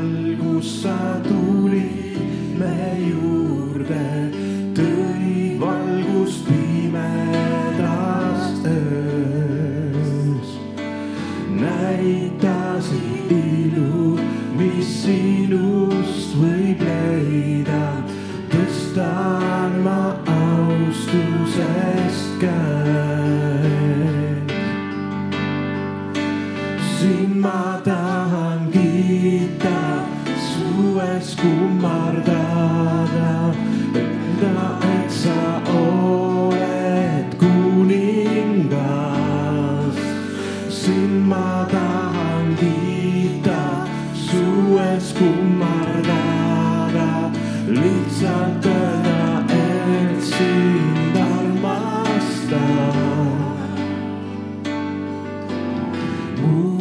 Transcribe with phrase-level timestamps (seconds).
[0.00, 2.16] valgus sa tulid
[2.56, 4.32] me juurde,
[4.72, 7.84] tõi valgust pimedas
[8.64, 10.48] öös.
[11.60, 14.16] näitasid ilu,
[14.56, 17.84] mis sinust võib leida,
[18.48, 23.20] tõstan ma austusest käed.
[27.00, 29.89] sind ma tahan kiita,
[30.70, 33.34] suves kummardada,
[34.02, 35.42] enda, et sa
[35.74, 38.78] oled kuningas.
[40.68, 43.62] sind ma tahan kiita,
[44.14, 47.10] suves kummardada,
[47.66, 52.98] lihtsalt öelda, et sind armastan.
[56.40, 56.80] mu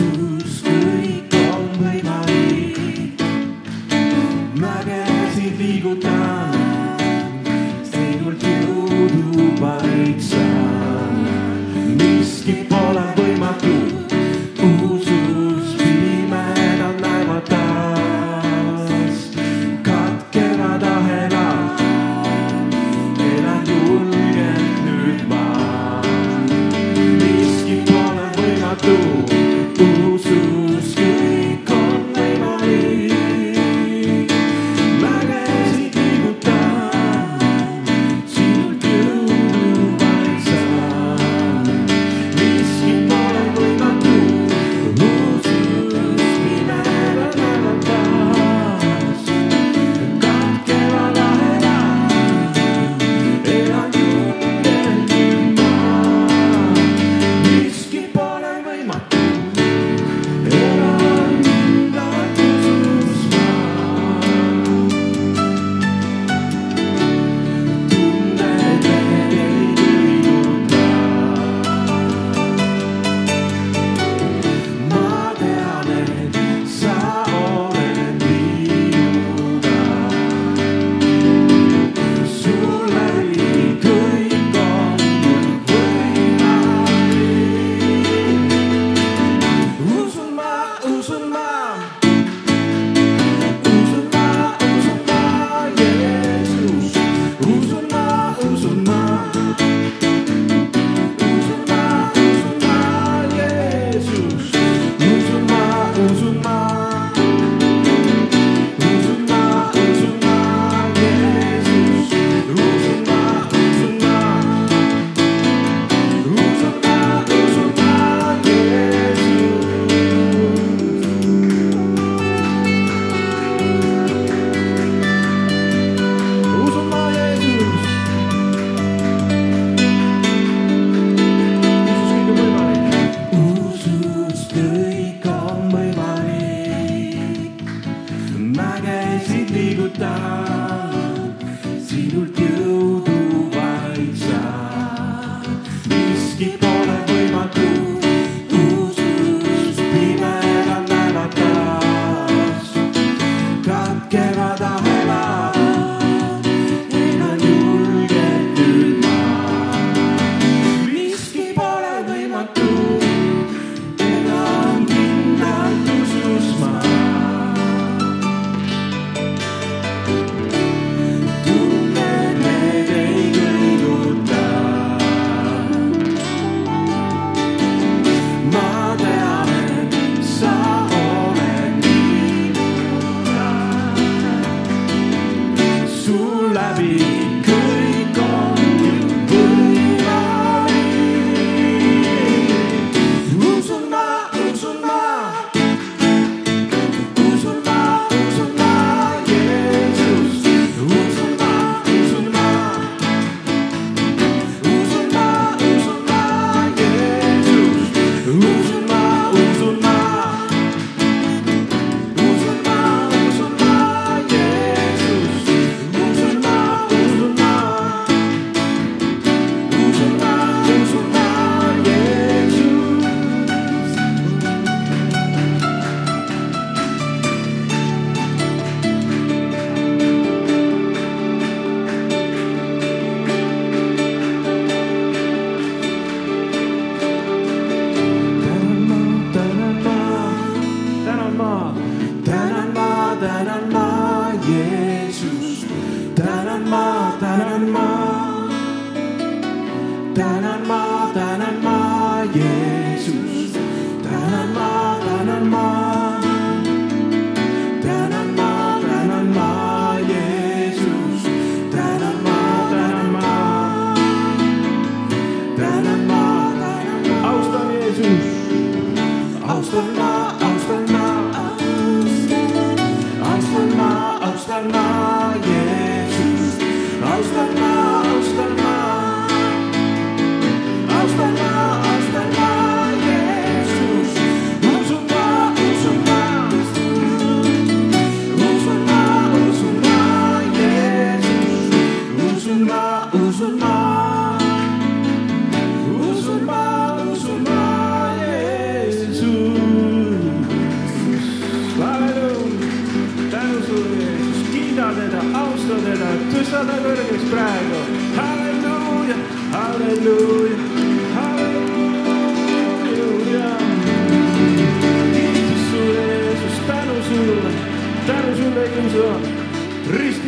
[0.00, 0.69] Jesús.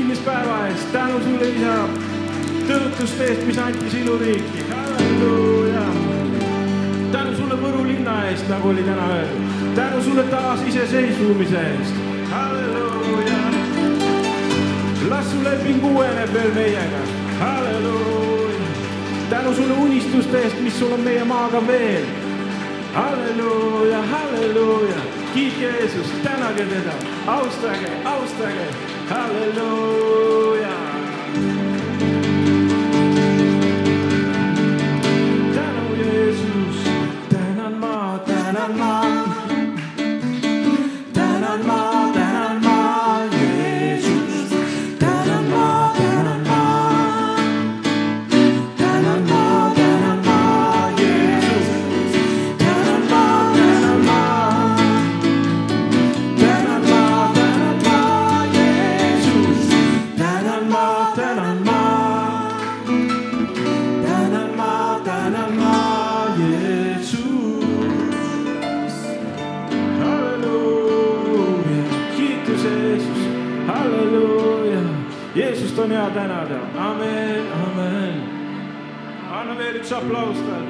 [0.03, 1.75] sünnispäeva eest, tänu sulle, isa,
[2.67, 4.65] tõotuste eest, mis andis iluriiki.
[4.71, 5.83] halleluuja.
[7.13, 9.77] tänu sulle Võru linna eest, nagu oli täna öeldud.
[9.77, 11.95] tänu sulle taas iseseisvumise eest.
[12.31, 13.39] halleluuja.
[15.09, 17.05] las su leping uueneb veel meiega.
[17.41, 18.67] halleluuja.
[19.31, 22.22] tänu sulle unistuste eest, mis sul on meie maaga veel
[22.95, 25.01] halleluuja, halleluuja,
[25.35, 26.93] kiitke Jeesust, tänage teda,
[27.27, 28.67] austage, austage,
[29.09, 30.73] halleluuja.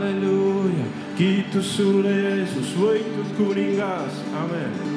[0.00, 0.84] halleluuja,
[1.16, 4.89] kiitus sulle, Jeesus, võitud kuningas, amen.